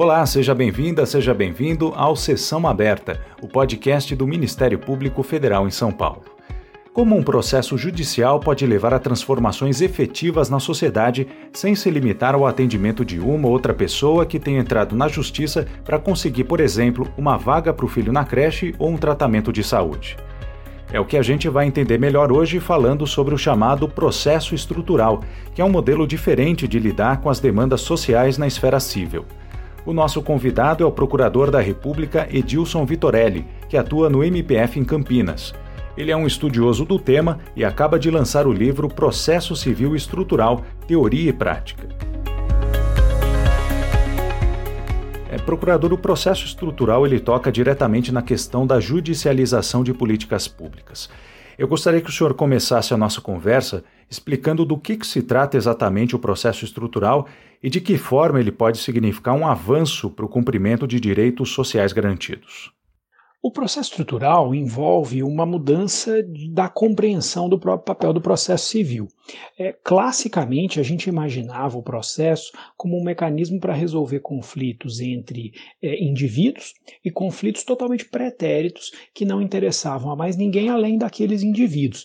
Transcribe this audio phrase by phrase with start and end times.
[0.00, 5.72] Olá, seja bem-vinda, seja bem-vindo ao Sessão Aberta, o podcast do Ministério Público Federal em
[5.72, 6.22] São Paulo.
[6.92, 12.46] Como um processo judicial pode levar a transformações efetivas na sociedade sem se limitar ao
[12.46, 17.12] atendimento de uma ou outra pessoa que tenha entrado na justiça para conseguir, por exemplo,
[17.18, 20.16] uma vaga para o filho na creche ou um tratamento de saúde.
[20.92, 25.24] É o que a gente vai entender melhor hoje falando sobre o chamado processo estrutural,
[25.52, 29.24] que é um modelo diferente de lidar com as demandas sociais na esfera civil.
[29.88, 34.84] O nosso convidado é o Procurador da República Edilson Vitorelli, que atua no MPF em
[34.84, 35.54] Campinas.
[35.96, 40.62] Ele é um estudioso do tema e acaba de lançar o livro Processo Civil Estrutural
[40.86, 41.88] Teoria e Prática.
[45.30, 51.08] É, procurador, o processo estrutural ele toca diretamente na questão da judicialização de políticas públicas.
[51.56, 55.56] Eu gostaria que o senhor começasse a nossa conversa explicando do que, que se trata
[55.56, 57.26] exatamente o processo estrutural
[57.62, 61.92] e de que forma ele pode significar um avanço para o cumprimento de direitos sociais
[61.92, 62.72] garantidos.
[63.40, 69.06] O processo estrutural envolve uma mudança da compreensão do próprio papel do processo civil.
[69.56, 76.02] É, classicamente, a gente imaginava o processo como um mecanismo para resolver conflitos entre é,
[76.02, 82.04] indivíduos e conflitos totalmente pretéritos que não interessavam a mais ninguém além daqueles indivíduos.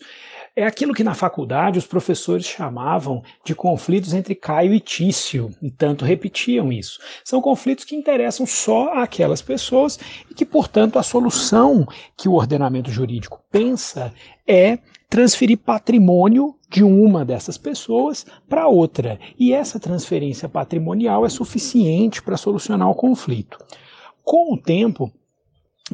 [0.55, 5.71] É aquilo que na faculdade os professores chamavam de conflitos entre Caio e Tício, e
[5.71, 6.99] tanto repetiam isso.
[7.25, 12.91] São conflitos que interessam só aquelas pessoas e que, portanto, a solução que o ordenamento
[12.91, 14.13] jurídico pensa
[14.47, 14.77] é
[15.09, 19.19] transferir patrimônio de uma dessas pessoas para outra.
[19.39, 23.57] E essa transferência patrimonial é suficiente para solucionar o conflito.
[24.23, 25.11] Com o tempo,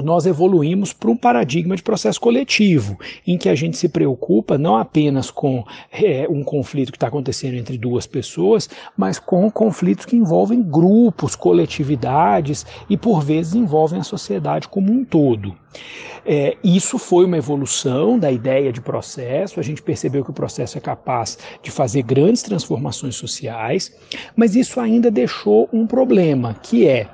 [0.03, 4.77] nós evoluímos para um paradigma de processo coletivo, em que a gente se preocupa não
[4.77, 10.15] apenas com é, um conflito que está acontecendo entre duas pessoas, mas com conflitos que
[10.15, 15.55] envolvem grupos, coletividades e, por vezes, envolvem a sociedade como um todo.
[16.25, 20.77] É, isso foi uma evolução da ideia de processo, a gente percebeu que o processo
[20.77, 23.95] é capaz de fazer grandes transformações sociais,
[24.35, 27.07] mas isso ainda deixou um problema, que é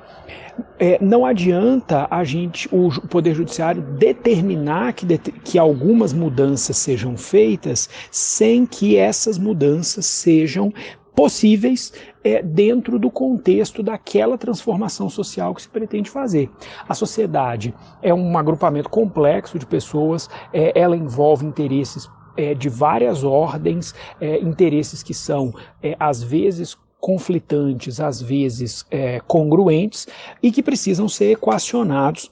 [0.80, 7.90] é, não adianta a gente, o Poder Judiciário, determinar que, que algumas mudanças sejam feitas
[8.12, 10.74] sem que essas mudanças sejam
[11.16, 11.94] possíveis
[12.24, 16.50] é, dentro do contexto daquela transformação social que se pretende fazer.
[16.88, 23.24] A sociedade é um agrupamento complexo de pessoas, é, ela envolve interesses é, de várias
[23.24, 30.08] ordens, é, interesses que são, é, às vezes, conflitantes, às vezes é, congruentes,
[30.42, 32.32] e que precisam ser equacionados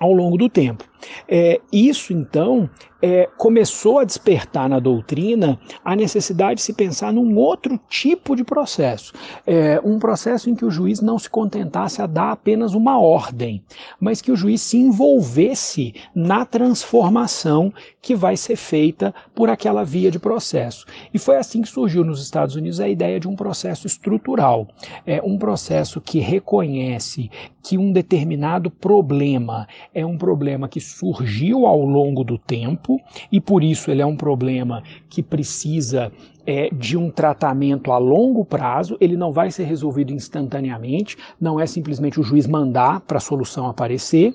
[0.00, 0.82] ao longo do tempo.
[1.28, 2.68] É, isso, então,
[3.00, 8.42] é, começou a despertar na doutrina a necessidade de se pensar num outro tipo de
[8.42, 9.12] processo.
[9.46, 13.62] É, um processo em que o juiz não se contentasse a dar apenas uma ordem,
[14.00, 20.10] mas que o juiz se envolvesse na transformação que vai ser feita por aquela via
[20.10, 20.86] de processo.
[21.12, 24.68] E foi assim que surgiu nos Estados Unidos a ideia de um processo estrutural.
[25.04, 27.30] É um processo que reconhece
[27.62, 33.62] que um determinado problema é um problema que surgiu ao longo do tempo e por
[33.62, 36.12] isso ele é um problema que precisa
[36.46, 41.66] é, de um tratamento a longo prazo, ele não vai ser resolvido instantaneamente, não é
[41.66, 44.34] simplesmente o juiz mandar para a solução aparecer,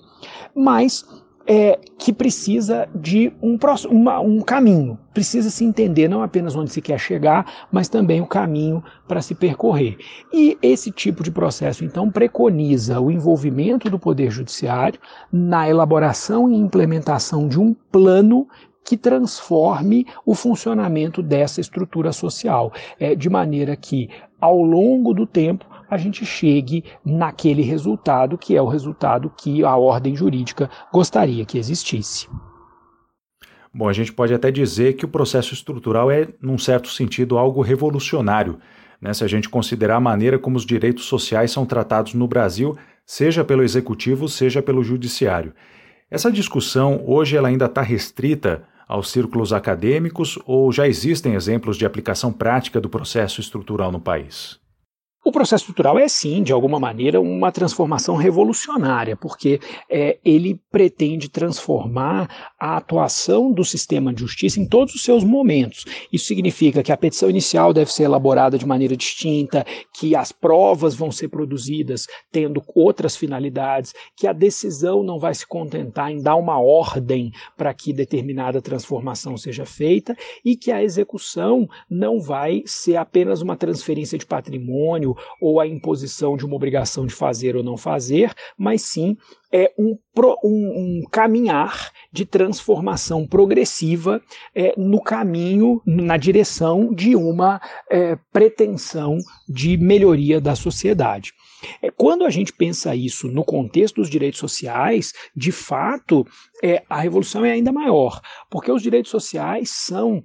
[0.53, 1.05] mas
[1.45, 3.57] é, que precisa de um,
[3.89, 4.97] uma, um caminho.
[5.13, 9.35] Precisa se entender não apenas onde se quer chegar, mas também o caminho para se
[9.35, 9.97] percorrer.
[10.31, 14.99] E esse tipo de processo, então, preconiza o envolvimento do Poder Judiciário
[15.31, 18.47] na elaboração e implementação de um plano
[18.83, 24.09] que transforme o funcionamento dessa estrutura social, é, de maneira que,
[24.39, 29.75] ao longo do tempo, a gente chegue naquele resultado que é o resultado que a
[29.75, 32.29] ordem jurídica gostaria que existisse.
[33.73, 37.61] Bom, a gente pode até dizer que o processo estrutural é, num certo sentido, algo
[37.61, 38.57] revolucionário,
[39.01, 39.13] né?
[39.13, 43.43] se a gente considerar a maneira como os direitos sociais são tratados no Brasil, seja
[43.43, 45.53] pelo executivo, seja pelo judiciário.
[46.09, 51.85] Essa discussão hoje ela ainda está restrita aos círculos acadêmicos ou já existem exemplos de
[51.85, 54.60] aplicação prática do processo estrutural no país?
[55.23, 61.29] O processo estrutural é sim, de alguma maneira, uma transformação revolucionária, porque é, ele pretende
[61.29, 65.85] transformar a atuação do sistema de justiça em todos os seus momentos.
[66.11, 69.63] Isso significa que a petição inicial deve ser elaborada de maneira distinta,
[69.93, 75.45] que as provas vão ser produzidas tendo outras finalidades, que a decisão não vai se
[75.45, 81.69] contentar em dar uma ordem para que determinada transformação seja feita e que a execução
[81.87, 87.13] não vai ser apenas uma transferência de patrimônio ou a imposição de uma obrigação de
[87.13, 89.17] fazer ou não fazer, mas sim
[89.51, 89.97] é um,
[90.43, 94.21] um, um caminhar de transformação progressiva
[94.55, 99.17] é, no caminho, na direção de uma é, pretensão
[99.47, 101.33] de melhoria da sociedade.
[101.81, 106.25] É, quando a gente pensa isso no contexto dos direitos sociais, de fato,
[106.63, 110.23] é, a revolução é ainda maior, porque os direitos sociais são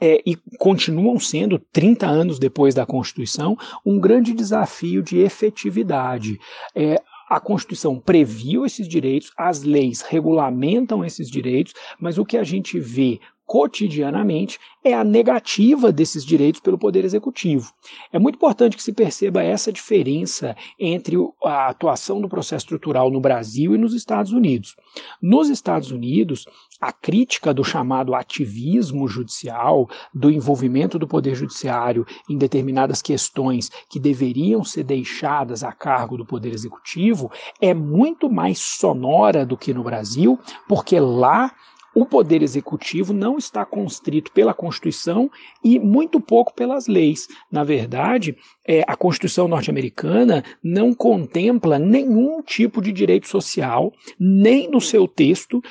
[0.00, 6.38] é, e continuam sendo, 30 anos depois da Constituição, um grande desafio de efetividade.
[6.74, 12.42] É, a Constituição previu esses direitos, as leis regulamentam esses direitos, mas o que a
[12.42, 13.20] gente vê
[13.50, 17.72] cotidianamente é a negativa desses direitos pelo Poder Executivo.
[18.12, 23.20] É muito importante que se perceba essa diferença entre a atuação do processo estrutural no
[23.20, 24.76] Brasil e nos Estados Unidos.
[25.20, 26.44] Nos Estados Unidos,
[26.80, 33.98] a crítica do chamado ativismo judicial, do envolvimento do Poder Judiciário em determinadas questões que
[33.98, 39.82] deveriam ser deixadas a cargo do Poder Executivo, é muito mais sonora do que no
[39.82, 40.38] Brasil,
[40.68, 41.52] porque lá
[41.94, 45.30] o poder executivo não está constrito pela Constituição
[45.62, 47.28] e muito pouco pelas leis.
[47.50, 54.80] Na verdade, é, a Constituição norte-americana não contempla nenhum tipo de direito social, nem no
[54.80, 55.62] seu texto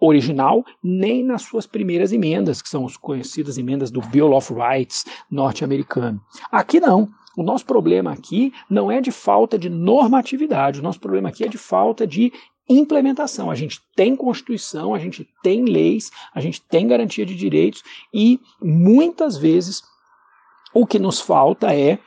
[0.00, 5.04] original, nem nas suas primeiras emendas, que são as conhecidas emendas do Bill of Rights
[5.30, 6.20] norte-americano.
[6.50, 7.08] Aqui não.
[7.36, 11.48] O nosso problema aqui não é de falta de normatividade, o nosso problema aqui é
[11.48, 12.32] de falta de
[12.68, 13.50] implementação.
[13.50, 17.82] A gente tem Constituição, a gente tem leis, a gente tem garantia de direitos
[18.12, 19.82] e muitas vezes
[20.74, 21.98] o que nos falta é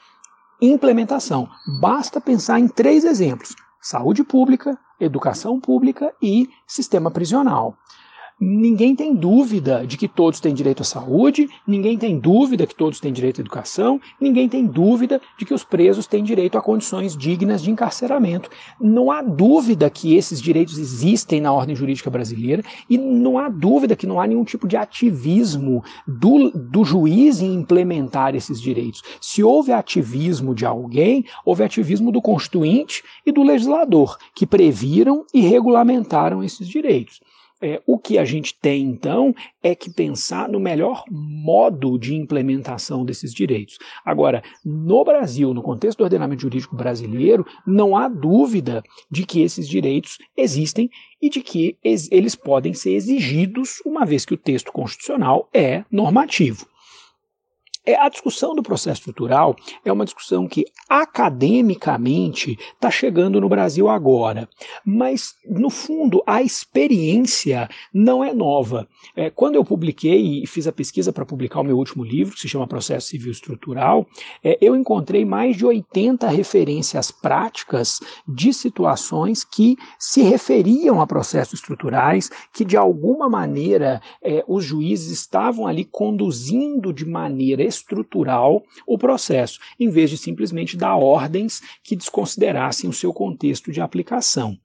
[0.62, 1.50] implementação.
[1.80, 7.76] Basta pensar em três exemplos: saúde pública, educação pública e sistema prisional.
[8.44, 13.00] Ninguém tem dúvida de que todos têm direito à saúde, ninguém tem dúvida que todos
[13.00, 17.16] têm direito à educação, ninguém tem dúvida de que os presos têm direito a condições
[17.16, 18.50] dignas de encarceramento.
[18.80, 23.96] Não há dúvida que esses direitos existem na ordem jurídica brasileira e não há dúvida
[23.96, 29.04] que não há nenhum tipo de ativismo do, do juiz em implementar esses direitos.
[29.22, 35.42] Se houve ativismo de alguém, houve ativismo do constituinte e do legislador, que previram e
[35.42, 37.22] regulamentaram esses direitos.
[37.62, 43.06] É, o que a gente tem, então, é que pensar no melhor modo de implementação
[43.06, 43.78] desses direitos.
[44.04, 49.68] Agora, no Brasil, no contexto do ordenamento jurídico brasileiro, não há dúvida de que esses
[49.68, 50.90] direitos existem
[51.22, 56.71] e de que eles podem ser exigidos, uma vez que o texto constitucional é normativo.
[57.84, 63.90] É, a discussão do processo estrutural é uma discussão que academicamente está chegando no Brasil
[63.90, 64.48] agora,
[64.86, 68.88] mas no fundo a experiência não é nova.
[69.16, 72.42] É, quando eu publiquei e fiz a pesquisa para publicar o meu último livro, que
[72.42, 74.06] se chama Processo Civil Estrutural,
[74.44, 81.56] é, eu encontrei mais de 80 referências práticas de situações que se referiam a processos
[81.56, 88.98] estruturais, que de alguma maneira é, os juízes estavam ali conduzindo de maneira estrutural o
[88.98, 94.58] processo, em vez de simplesmente dar ordens que desconsiderassem o seu contexto de aplicação.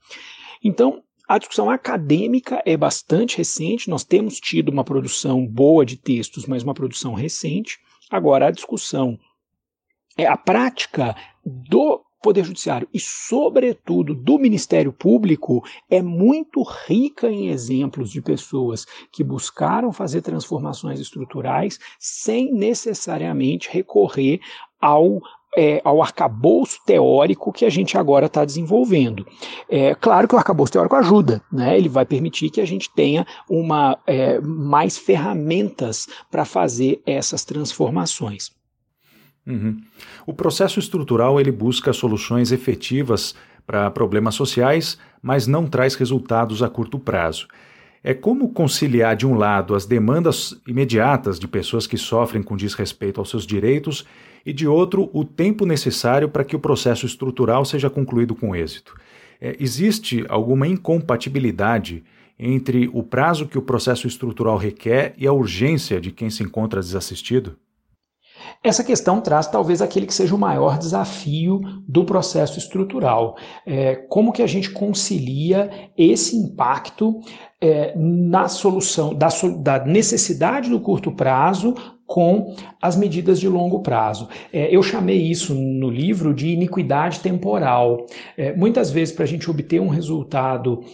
[0.62, 6.46] Então, a discussão acadêmica é bastante recente, nós temos tido uma produção boa de textos,
[6.46, 7.78] mas uma produção recente.
[8.08, 9.18] Agora, a discussão
[10.16, 17.50] é a prática do Poder Judiciário e, sobretudo, do Ministério Público é muito rica em
[17.50, 24.40] exemplos de pessoas que buscaram fazer transformações estruturais sem necessariamente recorrer
[24.80, 25.20] ao
[25.56, 29.24] é, ao arcabouço teórico que a gente agora está desenvolvendo.
[29.70, 31.78] É claro que o arcabouço teórico ajuda, né?
[31.78, 38.50] ele vai permitir que a gente tenha uma, é, mais ferramentas para fazer essas transformações.
[39.46, 39.80] Uhum.
[40.26, 43.34] O processo estrutural ele busca soluções efetivas
[43.66, 47.46] para problemas sociais, mas não traz resultados a curto prazo.
[48.02, 53.20] É como conciliar, de um lado, as demandas imediatas de pessoas que sofrem com desrespeito
[53.20, 54.06] aos seus direitos
[54.44, 58.94] e, de outro, o tempo necessário para que o processo estrutural seja concluído com êxito.
[59.40, 62.04] É, existe alguma incompatibilidade
[62.38, 66.80] entre o prazo que o processo estrutural requer e a urgência de quem se encontra
[66.80, 67.56] desassistido?
[68.62, 73.36] Essa questão traz talvez aquele que seja o maior desafio do processo estrutural.
[73.66, 77.20] É, como que a gente concilia esse impacto
[77.60, 81.74] é, na solução da, da, necessidade do curto prazo
[82.06, 84.28] com as medidas de longo prazo.
[84.52, 88.06] É, eu chamei isso no livro de iniquidade temporal.
[88.36, 90.84] É, muitas vezes, para a gente obter um resultado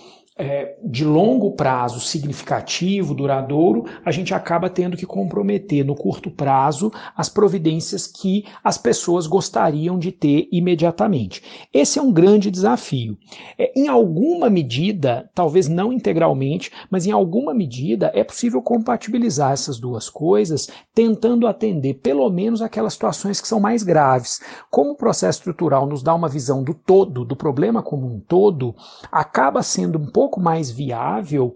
[0.43, 6.91] é, de longo prazo significativo, duradouro, a gente acaba tendo que comprometer no curto prazo
[7.17, 11.69] as providências que as pessoas gostariam de ter imediatamente.
[11.73, 13.17] Esse é um grande desafio.
[13.57, 19.79] É, em alguma medida, talvez não integralmente, mas em alguma medida é possível compatibilizar essas
[19.79, 24.41] duas coisas, tentando atender pelo menos aquelas situações que são mais graves.
[24.69, 28.75] Como o processo estrutural nos dá uma visão do todo, do problema como um todo,
[29.13, 31.55] acaba sendo um pouco mais viável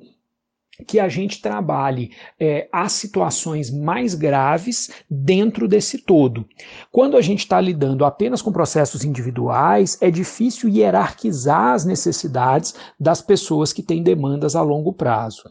[0.87, 6.47] que a gente trabalhe é, as situações mais graves dentro desse todo.
[6.92, 13.23] Quando a gente está lidando apenas com processos individuais, é difícil hierarquizar as necessidades das
[13.23, 15.45] pessoas que têm demandas a longo prazo.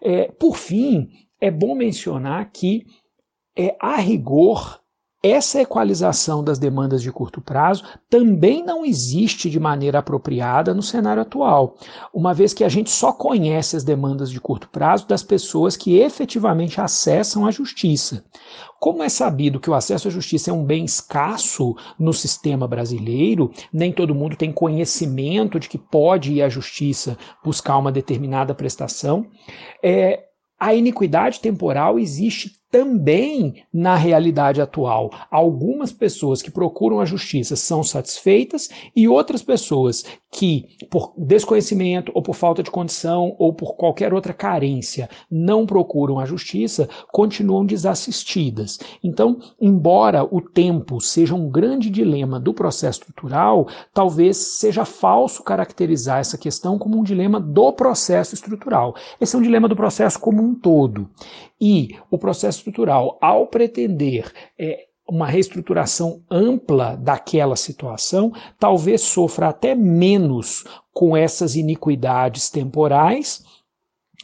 [0.00, 1.08] É, por fim,
[1.40, 2.86] é bom mencionar que,
[3.56, 4.80] é, a rigor,
[5.22, 11.22] essa equalização das demandas de curto prazo também não existe de maneira apropriada no cenário
[11.22, 11.76] atual,
[12.14, 15.98] uma vez que a gente só conhece as demandas de curto prazo das pessoas que
[15.98, 18.24] efetivamente acessam a justiça.
[18.78, 23.50] Como é sabido que o acesso à justiça é um bem escasso no sistema brasileiro,
[23.72, 29.26] nem todo mundo tem conhecimento de que pode ir à justiça buscar uma determinada prestação,
[29.82, 30.28] é,
[30.60, 35.10] a iniquidade temporal existe também na realidade atual.
[35.30, 42.22] Algumas pessoas que procuram a justiça são satisfeitas e outras pessoas que, por desconhecimento ou
[42.22, 48.78] por falta de condição ou por qualquer outra carência, não procuram a justiça, continuam desassistidas.
[49.02, 56.20] Então, embora o tempo seja um grande dilema do processo estrutural, talvez seja falso caracterizar
[56.20, 58.94] essa questão como um dilema do processo estrutural.
[59.20, 61.08] Esse é um dilema do processo como um todo.
[61.60, 69.74] E o processo estrutural, ao pretender é, uma reestruturação ampla daquela situação, talvez sofra até
[69.74, 73.42] menos com essas iniquidades temporais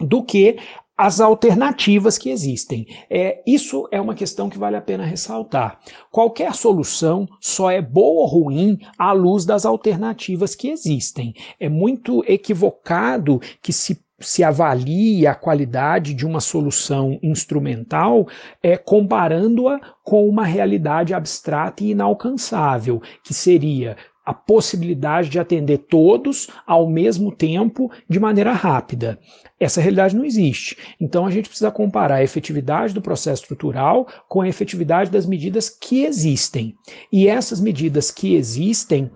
[0.00, 0.58] do que
[0.96, 2.86] as alternativas que existem.
[3.10, 5.80] É, isso é uma questão que vale a pena ressaltar.
[6.10, 11.34] Qualquer solução só é boa ou ruim à luz das alternativas que existem.
[11.58, 18.26] É muito equivocado que se se avalie a qualidade de uma solução instrumental
[18.62, 26.49] é, comparando-a com uma realidade abstrata e inalcançável, que seria a possibilidade de atender todos
[26.66, 29.18] ao mesmo tempo de maneira rápida.
[29.61, 30.78] Essa realidade não existe.
[30.99, 35.68] Então a gente precisa comparar a efetividade do processo estrutural com a efetividade das medidas
[35.68, 36.75] que existem.
[37.12, 39.11] E essas medidas que existem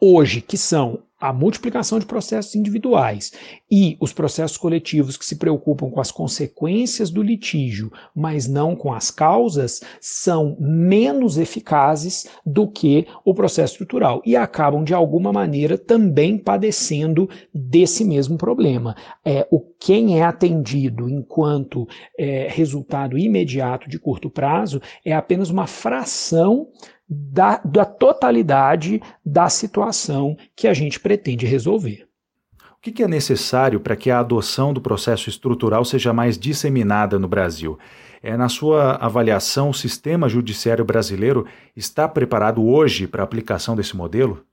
[0.00, 3.32] hoje, que são a multiplicação de processos individuais
[3.70, 8.92] e os processos coletivos que se preocupam com as consequências do litígio, mas não com
[8.92, 15.78] as causas, são menos eficazes do que o processo estrutural e acabam de alguma maneira
[15.78, 18.94] também padecendo desse mesmo problema.
[19.24, 21.86] É, o quem é atendido enquanto
[22.18, 26.68] é, resultado imediato de curto prazo é apenas uma fração
[27.08, 32.08] da, da totalidade da situação que a gente pretende resolver.
[32.74, 37.26] O que é necessário para que a adoção do processo estrutural seja mais disseminada no
[37.26, 37.78] Brasil?
[38.22, 43.96] É, na sua avaliação, o sistema judiciário brasileiro está preparado hoje para a aplicação desse
[43.96, 44.44] modelo?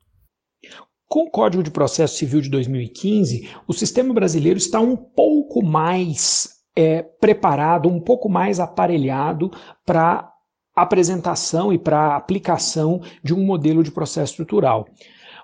[1.08, 6.62] Com o Código de Processo Civil de 2015, o sistema brasileiro está um pouco mais
[6.76, 9.52] é, preparado, um pouco mais aparelhado
[9.86, 10.31] para
[10.76, 14.88] apresentação e para aplicação de um modelo de processo estrutural.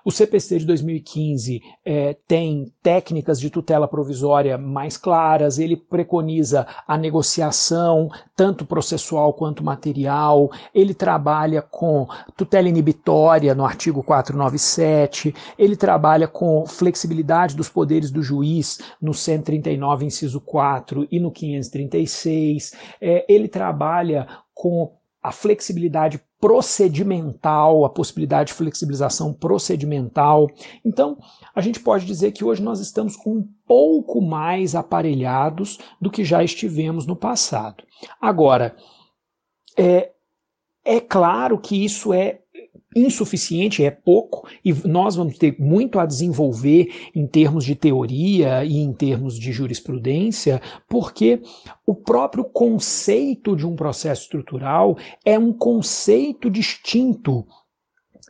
[0.04, 6.96] O CPC de 2015 é, tem técnicas de tutela provisória mais claras, ele preconiza a
[6.96, 12.06] negociação, tanto processual quanto material, ele trabalha com
[12.36, 20.06] tutela inibitória no artigo 497, ele trabalha com flexibilidade dos poderes do juiz no 139,
[20.06, 28.54] inciso 4 e no 536, é, ele trabalha com a flexibilidade procedimental, a possibilidade de
[28.54, 30.48] flexibilização procedimental.
[30.84, 31.18] Então,
[31.54, 36.42] a gente pode dizer que hoje nós estamos um pouco mais aparelhados do que já
[36.44, 37.82] estivemos no passado.
[38.20, 38.76] Agora,
[39.76, 40.12] é,
[40.84, 42.40] é claro que isso é
[42.94, 48.78] insuficiente, é pouco, e nós vamos ter muito a desenvolver em termos de teoria e
[48.78, 51.40] em termos de jurisprudência, porque
[51.86, 57.46] o próprio conceito de um processo estrutural é um conceito distinto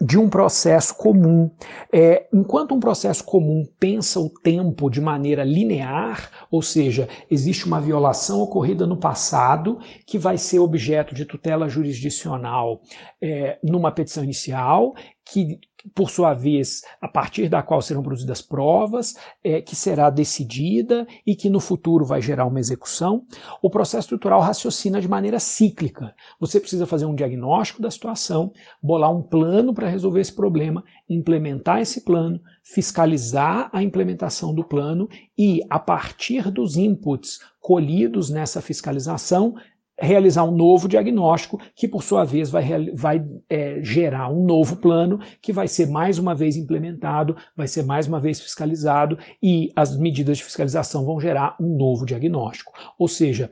[0.01, 1.51] de um processo comum.
[1.93, 7.81] É, enquanto um processo comum pensa o tempo de maneira linear, ou seja, existe uma
[7.81, 12.81] violação ocorrida no passado que vai ser objeto de tutela jurisdicional
[13.21, 15.59] é, numa petição inicial, que,
[15.95, 21.35] por sua vez, a partir da qual serão produzidas provas, é, que será decidida e
[21.35, 23.25] que no futuro vai gerar uma execução.
[23.63, 26.15] O processo estrutural raciocina de maneira cíclica.
[26.41, 31.81] Você precisa fazer um diagnóstico da situação, bolar um plano para resolver esse problema, implementar
[31.81, 39.55] esse plano, fiscalizar a implementação do plano e, a partir dos inputs colhidos nessa fiscalização,
[39.99, 45.19] realizar um novo diagnóstico, que por sua vez vai, vai é, gerar um novo plano,
[45.43, 49.97] que vai ser mais uma vez implementado, vai ser mais uma vez fiscalizado, e as
[49.99, 52.73] medidas de fiscalização vão gerar um novo diagnóstico.
[52.99, 53.51] Ou seja,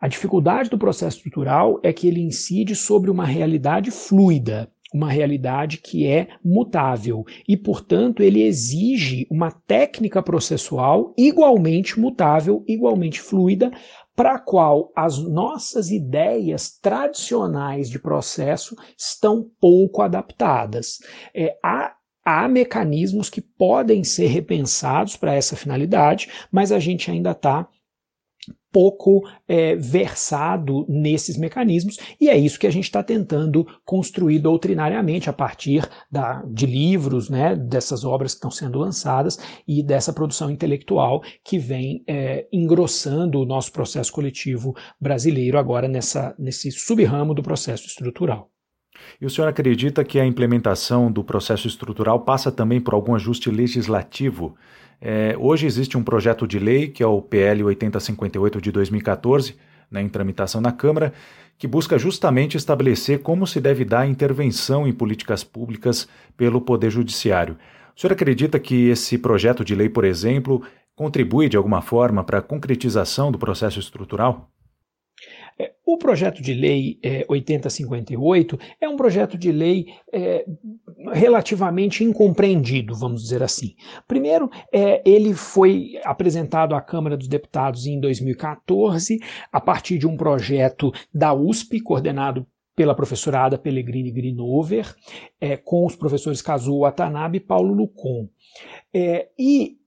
[0.00, 5.78] a dificuldade do processo estrutural é que ele incide sobre uma realidade fluida, uma realidade
[5.78, 13.70] que é mutável e, portanto, ele exige uma técnica processual igualmente mutável, igualmente fluida,
[14.14, 20.98] para a qual as nossas ideias tradicionais de processo estão pouco adaptadas.
[21.34, 21.94] É, há
[22.26, 27.68] há mecanismos que podem ser repensados para essa finalidade, mas a gente ainda está
[28.72, 35.30] pouco é, versado nesses mecanismos, e é isso que a gente está tentando construir doutrinariamente
[35.30, 40.50] a partir da, de livros, né, dessas obras que estão sendo lançadas e dessa produção
[40.50, 47.42] intelectual que vem é, engrossando o nosso processo coletivo brasileiro agora nessa, nesse subramo do
[47.42, 48.50] processo estrutural.
[49.20, 53.50] E o senhor acredita que a implementação do processo estrutural passa também por algum ajuste
[53.50, 54.56] legislativo?
[55.00, 59.56] É, hoje existe um projeto de lei, que é o PL 8058 de 2014,
[59.90, 61.12] né, em tramitação na Câmara,
[61.58, 67.56] que busca justamente estabelecer como se deve dar intervenção em políticas públicas pelo Poder Judiciário.
[67.96, 70.62] O senhor acredita que esse projeto de lei, por exemplo,
[70.94, 74.50] contribui de alguma forma para a concretização do processo estrutural?
[75.86, 80.44] O projeto de lei é, 8058 é um projeto de lei é,
[81.12, 83.76] relativamente incompreendido, vamos dizer assim.
[84.08, 89.20] Primeiro, é, ele foi apresentado à Câmara dos Deputados em 2014,
[89.52, 94.92] a partir de um projeto da USP, coordenado pela professora Ada Pellegrini Grinover,
[95.40, 98.28] é, com os professores Kazuo Watanabe e Paulo Lucon.
[98.92, 99.78] É, e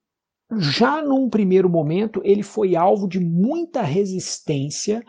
[0.58, 5.04] já num primeiro momento, ele foi alvo de muita resistência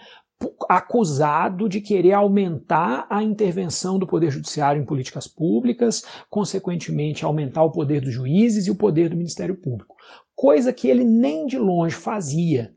[0.68, 7.72] acusado de querer aumentar a intervenção do Poder Judiciário em políticas públicas, consequentemente aumentar o
[7.72, 9.96] poder dos juízes e o poder do Ministério Público.
[10.35, 12.74] Coisa que ele nem de longe fazia.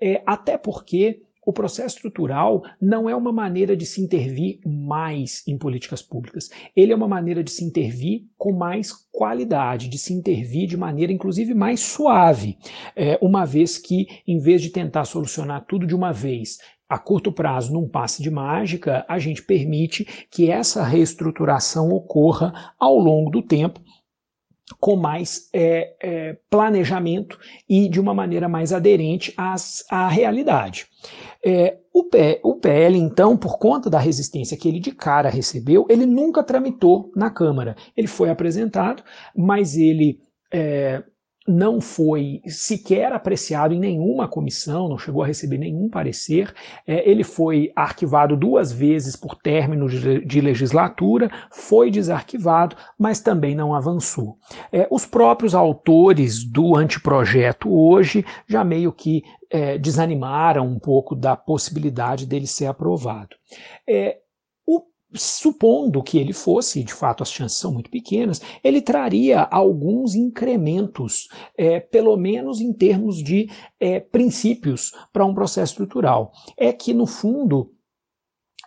[0.00, 5.58] É, até porque o processo estrutural não é uma maneira de se intervir mais em
[5.58, 6.50] políticas públicas.
[6.76, 11.12] Ele é uma maneira de se intervir com mais qualidade, de se intervir de maneira,
[11.12, 12.56] inclusive, mais suave.
[12.94, 17.32] É, uma vez que, em vez de tentar solucionar tudo de uma vez a curto
[17.32, 23.42] prazo, num passe de mágica, a gente permite que essa reestruturação ocorra ao longo do
[23.42, 23.80] tempo
[24.80, 30.86] com mais é, é, planejamento e de uma maneira mais aderente às, à realidade.
[31.44, 35.86] É, o, P, o PL, então, por conta da resistência que ele de cara recebeu,
[35.88, 37.76] ele nunca tramitou na Câmara.
[37.96, 39.02] Ele foi apresentado,
[39.36, 40.20] mas ele
[40.52, 41.02] é,
[41.46, 46.52] não foi sequer apreciado em nenhuma comissão, não chegou a receber nenhum parecer.
[46.86, 53.54] É, ele foi arquivado duas vezes por término de, de, legislatura, foi desarquivado, mas também
[53.54, 54.36] não avançou.
[54.72, 61.36] É, os próprios autores do anteprojeto hoje já meio que é, desanimaram um pouco da
[61.36, 63.36] possibilidade dele ser aprovado.
[63.88, 64.21] É,
[65.14, 71.28] supondo que ele fosse, de fato as chances são muito pequenas, ele traria alguns incrementos,
[71.56, 73.48] é, pelo menos em termos de
[73.78, 76.32] é, princípios para um processo estrutural.
[76.56, 77.72] É que, no fundo,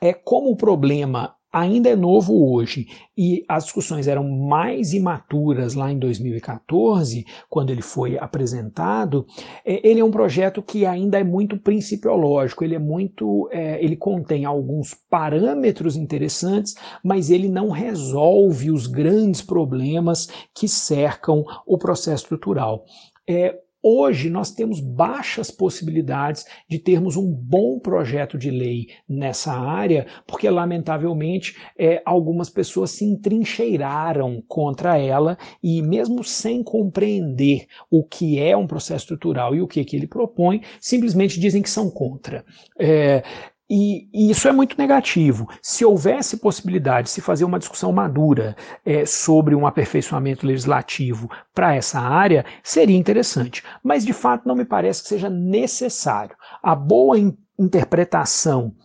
[0.02, 2.86] é como o problema ainda é novo hoje.
[3.18, 9.26] E as discussões eram mais imaturas lá em 2014, quando ele foi apresentado,
[9.65, 13.96] é, ele é um projeto que ainda é muito principiológico, ele é muito, é, ele
[13.96, 22.24] contém alguns parâmetros interessantes, mas ele não resolve os grandes problemas que cercam o processo
[22.24, 22.84] estrutural.
[23.28, 30.08] É, Hoje nós temos baixas possibilidades de termos um bom projeto de lei nessa área,
[30.26, 38.39] porque lamentavelmente é, algumas pessoas se entrincheiraram contra ela e mesmo sem compreender o que
[38.39, 42.43] é um processo estrutural e o que, que ele propõe, simplesmente dizem que são contra.
[42.80, 43.21] É,
[43.69, 45.47] e, e, isso é muito negativo.
[45.62, 51.75] Se houvesse possibilidade de se fazer uma discussão madura é, sobre um aperfeiçoamento legislativo para
[51.75, 53.63] essa área, seria interessante.
[53.84, 56.36] Mas, de fato, não me parece que seja necessário.
[56.62, 58.75] A boa in interpretação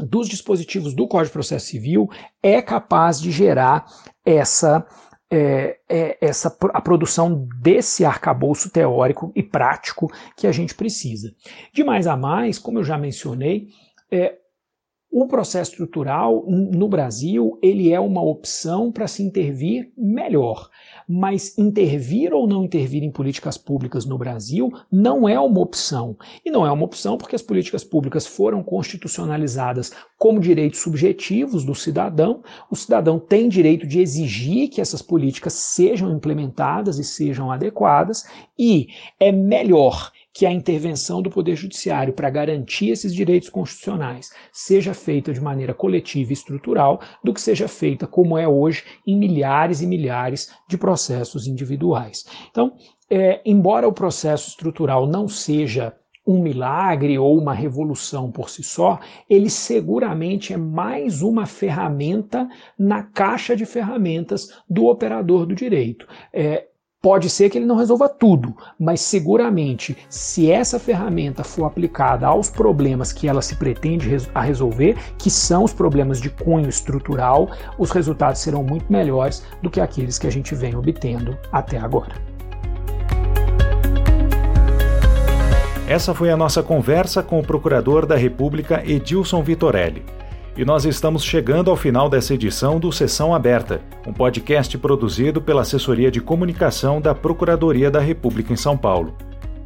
[0.00, 2.08] dos dispositivos do Código de Processo Civil
[2.42, 3.84] é capaz de gerar
[4.24, 4.86] essa
[5.30, 11.34] é, é, essa, a produção desse arcabouço teórico e prático que a gente precisa.
[11.72, 13.68] De mais a mais, como eu já mencionei,
[14.12, 14.38] é,
[15.14, 20.70] o processo estrutural no Brasil ele é uma opção para se intervir melhor,
[21.06, 26.16] mas intervir ou não intervir em políticas públicas no Brasil não é uma opção.
[26.42, 31.74] E não é uma opção porque as políticas públicas foram constitucionalizadas como direitos subjetivos do
[31.74, 32.42] cidadão.
[32.70, 38.24] O cidadão tem direito de exigir que essas políticas sejam implementadas e sejam adequadas,
[38.58, 38.86] e
[39.20, 45.32] é melhor que a intervenção do Poder Judiciário para garantir esses direitos constitucionais seja feita
[45.32, 49.86] de maneira coletiva e estrutural do que seja feita como é hoje em milhares e
[49.86, 52.24] milhares de processos individuais.
[52.50, 52.74] Então,
[53.10, 55.94] é, embora o processo estrutural não seja
[56.26, 63.02] um milagre ou uma revolução por si só, ele seguramente é mais uma ferramenta na
[63.02, 66.06] caixa de ferramentas do operador do direito.
[66.32, 66.68] É,
[67.02, 72.48] Pode ser que ele não resolva tudo, mas seguramente, se essa ferramenta for aplicada aos
[72.48, 77.90] problemas que ela se pretende a resolver, que são os problemas de cunho estrutural, os
[77.90, 82.14] resultados serão muito melhores do que aqueles que a gente vem obtendo até agora.
[85.88, 90.04] Essa foi a nossa conversa com o Procurador da República Edilson Vitorelli.
[90.54, 95.62] E nós estamos chegando ao final dessa edição do Sessão Aberta, um podcast produzido pela
[95.62, 99.16] Assessoria de Comunicação da Procuradoria da República em São Paulo.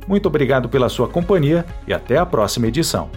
[0.06, 3.10] Muito obrigado pela sua companhia e até a próxima edição.